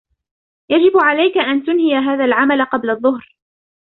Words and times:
يجب 0.69 0.97
عليك 0.97 1.37
أن 1.37 1.63
تنهي 1.63 1.95
هذا 1.95 2.25
العمل 2.25 2.65
قبل 2.65 2.89
الظهر. 2.89 3.35